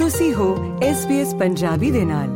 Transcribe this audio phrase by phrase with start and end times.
[0.00, 2.28] ਤੁਸੀਂ ਹੋ SBS ਪੰਜਾਬੀ ਦੇ ਨਾਲ।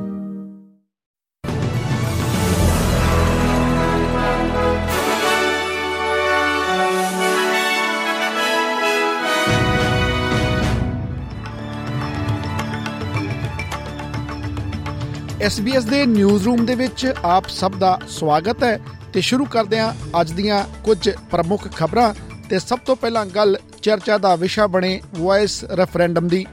[15.44, 18.80] SBS ਦੇ ਨਿਊਜ਼ ਰੂਮ ਦੇ ਵਿੱਚ ਆਪ ਸਭ ਦਾ ਸਵਾਗਤ ਹੈ
[19.12, 22.14] ਤੇ ਸ਼ੁਰੂ ਕਰਦੇ ਹਾਂ ਅੱਜ ਦੀਆਂ ਕੁਝ ਪ੍ਰਮੁੱਖ ਖਬਰਾਂ
[22.50, 26.46] ਤੇ ਸਭ ਤੋਂ ਪਹਿਲਾਂ ਗੱਲ ਚਰਚਾ ਦਾ ਵਿਸ਼ਾ ਬਣੇ ਵੌਇਸ ਰੈਫਰੈਂਡਮ ਦੀ।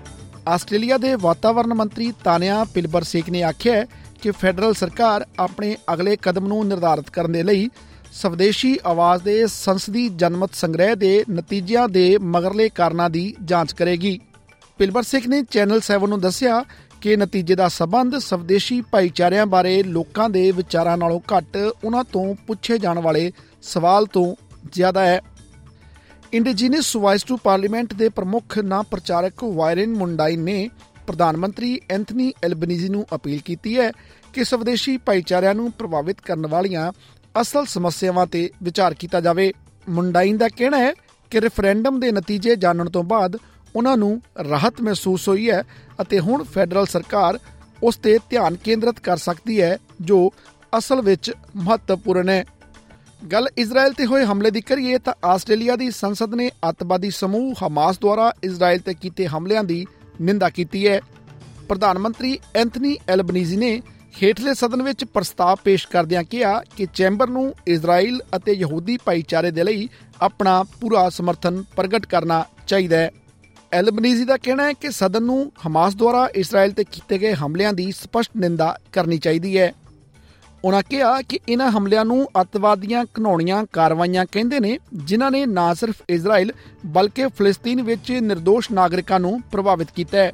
[0.48, 3.86] ਆਸਟ੍ਰੇਲੀਆ ਦੇ ਵਾਤਾਵਰਣ ਮੰਤਰੀ ਤਾਨਿਆ ਪਿਲਬਰਸੇਕ ਨੇ ਆਖਿਆ ਹੈ
[4.22, 7.70] ਕਿ ਫੈਡਰਲ ਸਰਕਾਰ ਆਪਣੇ ਅਗਲੇ ਕਦਮ ਨੂੰ ਨਿਰਧਾਰਿਤ ਕਰਨ ਦੇ ਲਈ
[8.14, 14.20] ਸਵਦੇਸ਼ੀ ਆਵਾਜ਼ ਦੇ ਸੰਸਦੀ ਜਨਮਤ ਸੰਗ੍ਰਹਿ ਦੇ ਨਤੀਜਿਆਂ ਦੇ ਮਗਰਲੇ ਕਾਰਨਾਂ ਦੀ ਜਾਂਚ ਕਰੇਗੀ।
[14.78, 16.64] ਪਿਲਬਰਸੇਕ ਨੇ ਚੈਨਲ 7 ਨੂੰ ਦੱਸਿਆ
[17.02, 22.78] ਕਿ ਨਤੀਜੇ ਦਾ ਸਬੰਧ ਸਵਦੇਸ਼ੀ ਭਾਈਚਾਰਿਆਂ ਬਾਰੇ ਲੋਕਾਂ ਦੇ ਵਿਚਾਰਾਂ ਨਾਲੋਂ ਘੱਟ ਉਹਨਾਂ ਤੋਂ ਪੁੱਛੇ
[22.78, 24.36] ਜਾਣ ਵਾਲੇ ਸਵਾਲ ਤੋਂ
[24.74, 25.22] ਜ਼ਿਆਦਾ ਹੈ।
[26.34, 30.70] ਇੰਡੀਜੀਨਸ ਵਾਇਸ ਟੂ ਪਾਰਲੀਮੈਂਟ ਦੇ ਪ੍ਰਮੁੱਖ ਨਾ ਪ੍ਰਚਾਰਕ ਵਾਇਰਨ ਮੁੰਡਾਈਨ ਨੇ
[31.08, 33.92] ਪ੍ਰਧਾਨ ਮੰਤਰੀ ਐਂਥਨੀ ਐਲਬਨੀਜ਼ੀ ਨੂੰ ਅਪੀਲ ਕੀਤੀ ਹੈ
[34.34, 36.92] ਕਿ ਸਵਦੇਸ਼ੀ ਭਾਈਚਾਰਿਆਂ ਨੂੰ ਪ੍ਰਭਾਵਿਤ ਕਰਨ ਵਾਲੀਆਂ
[37.42, 39.52] ਅਸਲ ਸਮੱਸਿਆਵਾਂ ਤੇ ਵਿਚਾਰ ਕੀਤਾ ਜਾਵੇ।
[39.90, 40.94] ਮੁੰਡਾਈਨ ਦਾ ਕਹਿਣਾ ਹੈ
[41.32, 43.38] ਕਿ ਰੈਫਰੈਂਡਮ ਦੇ ਨਤੀਜੇ ਜਾਣਨ ਤੋਂ ਬਾਅਦ
[43.76, 45.64] ਉਹਨਾਂ ਨੂੰ ਰਾਹਤ ਮਹਿਸੂਸ ਹੋਈ ਹੈ
[46.02, 47.40] ਅਤੇ ਹੁਣ ਫੈਡਰਲ ਸਰਕਾਰ
[47.84, 50.34] ਉਸ ਤੇ ਧਿਆਨ ਕੇਂਦਰਿਤ ਕਰ ਸਕਦੀ ਹੈ ਜੋ
[50.78, 52.46] ਅਸਲ ਵਿੱਚ ਮਹੱਤਵਪੂਰਨ ਹੈ।
[53.28, 58.00] ਗੱਲ ਇਜ਼ਰਾਈਲ ਤੇ ਹੋਏ ਹਮਲੇ ਦੀ ਕਰੀਏ ਤਾਂ ਆਸਟ੍ਰੇਲੀਆ ਦੀ ਸੰਸਦ ਨੇ ਅੱਤਵਾਦੀ ਸਮੂਹ ਹਮਾਸ
[58.00, 59.86] ਦੁਆਰਾ ਇਜ਼ਰਾਈਲ ਤੇ ਕੀਤੇ ਹਮਲਿਆਂ ਦੀ
[60.22, 61.02] ਨਿੰਦਾ ਕੀਤੀ ਹੈ।
[61.68, 63.82] ਪ੍ਰਧਾਨ ਮੰਤਰੀ ਐਂਥਨੀ ਐਲਬਨੀਜ਼ੀ ਨੇ
[64.24, 69.64] ਹੇਠਲੇ ਸਦਨ ਵਿੱਚ ਪ੍ਰਸਤਾਵ ਪੇਸ਼ ਕਰਦਿਆਂ ਕਿਹਾ ਕਿ ਚੈਂਬਰ ਨੂੰ ਇਜ਼ਰਾਈਲ ਅਤੇ ਯਹੂਦੀ ਭਾਈਚਾਰੇ ਦੇ
[69.64, 69.90] ਲਈ
[70.22, 73.12] ਆਪਣਾ ਪੂਰਾ ਸਮਰਥਨ ਪ੍ਰਗਟ ਕਰਨਾ ਚਾਹੀਦਾ ਹੈ।
[73.72, 77.92] ਐਲਬਨੀਜ਼ੀ ਦਾ ਕਹਿਣਾ ਹੈ ਕਿ ਸਦਨ ਨੂੰ ਹਮਾਸ ਦੁਆਰਾ ਇਸਰਾਇਲ ਤੇ ਕੀਤੇ ਗਏ ਹਮਲਿਆਂ ਦੀ
[77.92, 79.74] ਸਪਸ਼ਟ ਨਿੰਦਾ ਕਰਨੀ ਚਾਹੀਦੀ ਹੈ।
[80.66, 85.96] ਉਹਨਾਂ ਕਿਹਾ ਕਿ ਇਹਨਾਂ ਹਮਲਿਆਂ ਨੂੰ ਅਤਵਾਦੀਆਂ ਘਨੌਣੀਆਂ ਕਾਰਵਾਈਆਂ ਕਹਿੰਦੇ ਨੇ, ਜਿਨ੍ਹਾਂ ਨੇ ਨਾ ਸਿਰਫ
[86.10, 86.52] ਇਜ਼ਰਾਈਲ
[86.86, 90.32] ਬਲਕਿ ਫਲਸਤੀਨ ਵਿੱਚ નિર્ਦੋਸ਼ ਨਾਗਰਿਕਾਂ ਨੂੰ ਪ੍ਰਭਾਵਿਤ ਕੀਤਾ ਹੈ।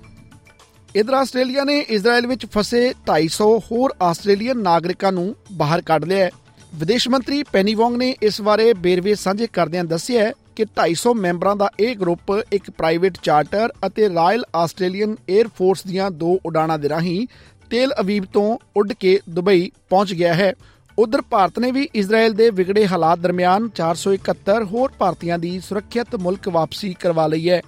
[0.95, 6.31] ਇਧਰ ਆਸਟ੍ਰੇਲੀਆ ਨੇ ਇਜ਼ਰਾਈਲ ਵਿੱਚ ਫਸੇ 250 ਹੋਰ ਆਸਟ੍ਰੇਲੀਅਨ ਨਾਗਰਿਕਾਂ ਨੂੰ ਬਾਹਰ ਕੱਢ ਲਿਆ ਹੈ।
[6.75, 11.69] ਵਿਦੇਸ਼ ਮੰਤਰੀ ਪੈਨੀ ਵੋਂਗ ਨੇ ਇਸ ਬਾਰੇ ਬੇਰਵੇ ਸਾਂਝੇ ਕਰਦਿਆਂ ਦੱਸਿਆ ਕਿ 250 ਮੈਂਬਰਾਂ ਦਾ
[11.79, 17.27] ਇਹ ਗਰੁੱਪ ਇੱਕ ਪ੍ਰਾਈਵੇਟ ਚਾਰਟਰ ਅਤੇ ਰਾਇਲ ਆਸਟ੍ਰੇਲੀਅਨ 에ਅਰ ਫੋਰਸ ਦੀਆਂ ਦੋ ਉਡਾਣਾਂ ਦੇ ਰਾਹੀਂ
[17.69, 20.53] ਤੇਲ ਅਵੀਬ ਤੋਂ ਉੱਡ ਕੇ ਦੁਬਈ ਪਹੁੰਚ ਗਿਆ ਹੈ।
[20.99, 26.49] ਉਧਰ ਭਾਰਤ ਨੇ ਵੀ ਇਜ਼ਰਾਈਲ ਦੇ ਵਿਗੜੇ ਹਾਲਾਤ ਦਰਮਿਆਨ 471 ਹੋਰ ਭਾਰਤੀਆਂ ਦੀ ਸੁਰੱਖਿਅਤ ਮੁਲਕ
[26.49, 27.61] ਵਾਪਸੀ ਕਰਵਾ ਲਈ ਹੈ।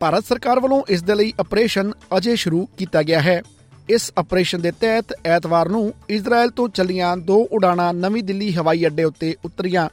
[0.00, 3.42] ਭਾਰਤ ਸਰਕਾਰ ਵੱਲੋਂ ਇਸ ਦੇ ਲਈ ਆਪਰੇਸ਼ਨ ਅਜੇ ਸ਼ੁਰੂ ਕੀਤਾ ਗਿਆ ਹੈ।
[3.88, 9.04] ਇਸ ਆਪਰੇਸ਼ਨ ਦੇ ਤਹਿਤ ਐਤਵਾਰ ਨੂੰ ਇਜ਼ਰਾਈਲ ਤੋਂ ਚੱਲੀਆਂ ਦੋ ਉਡਾਣਾਂ ਨਵੀਂ ਦਿੱਲੀ ਹਵਾਈ ਅੱਡੇ
[9.04, 9.88] ਉੱਤੇ ਉਤਰੀਆਂ।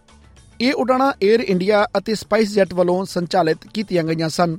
[0.62, 4.58] ਇਹ ਉਡਾਣਾਂ 에ਅਰ ਇੰਡੀਆ ਅਤੇ ਸਪਾਈਸ ਜੈਟ ਵੱਲੋਂ ਸੰਚਾਲਿਤ ਕੀਤੀਆਂ ਗਈਆਂ ਸਨ।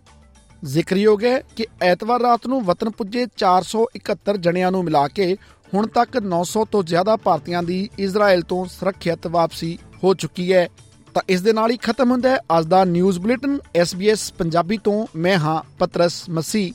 [0.64, 5.36] ਜ਼ਿਕਰਯੋਗ ਹੈ ਕਿ ਐਤਵਾਰ ਰਾਤ ਨੂੰ ਵਤਨ ਪੁੱਜੇ 471 ਜਣਿਆਂ ਨੂੰ ਮਿਲਾ ਕੇ
[5.74, 10.68] ਹੁਣ ਤੱਕ 900 ਤੋਂ ਜ਼ਿਆਦਾ ਭਾਰਤੀਆਂ ਦੀ ਇਜ਼ਰਾਈਲ ਤੋਂ ਸੁਰੱਖਿਅਤ ਵਾਪਸੀ ਹੋ ਚੁੱਕੀ ਹੈ।
[11.14, 15.06] ਤਾਂ ਇਸ ਦੇ ਨਾਲ ਹੀ ਖਤਮ ਹੁੰਦਾ ਹੈ ਅੱਜ ਦਾ ਨਿਊਜ਼ ਬੁਲੇਟਿਨ SBS ਪੰਜਾਬੀ ਤੋਂ,
[15.16, 16.74] ਮੈਂ ਹਾਂ ਪਤਰਸ ਮਸੀ